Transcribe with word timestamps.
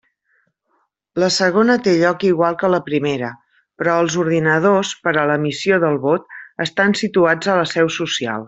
La 1.23 1.27
segona 1.35 1.75
té 1.87 1.93
lloc 1.99 2.25
igual 2.29 2.57
que 2.63 2.71
la 2.75 2.79
primera, 2.89 3.31
però 3.81 3.99
els 4.05 4.17
ordinadors 4.25 4.95
per 5.07 5.15
a 5.25 5.29
l'emissió 5.33 5.81
del 5.87 6.03
vot 6.11 6.37
estan 6.71 7.01
situats 7.05 7.55
a 7.55 7.61
la 7.65 7.71
seu 7.79 7.97
social. 8.03 8.39